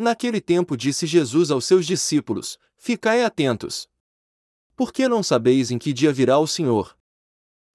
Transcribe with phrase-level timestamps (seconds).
[0.00, 3.86] Naquele tempo disse Jesus aos seus discípulos: Ficai atentos.
[4.74, 6.96] Por que não sabeis em que dia virá o Senhor?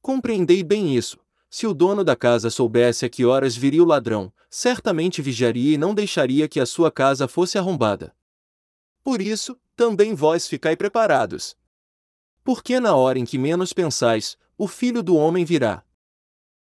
[0.00, 1.18] Compreendei bem isso.
[1.50, 5.76] Se o dono da casa soubesse a que horas viria o ladrão, certamente vigiaria e
[5.76, 8.14] não deixaria que a sua casa fosse arrombada.
[9.02, 11.56] Por isso, também vós ficai preparados.
[12.44, 15.84] Porque na hora em que menos pensais, o filho do homem virá.